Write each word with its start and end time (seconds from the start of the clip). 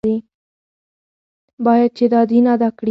باید 1.65 1.91
چې 1.97 2.05
دا 2.13 2.21
دین 2.31 2.45
ادا 2.53 2.69
کړي. 2.77 2.79